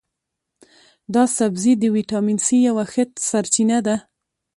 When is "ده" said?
3.87-3.95